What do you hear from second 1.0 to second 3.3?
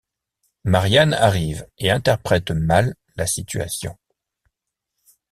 arrive et interprète mal la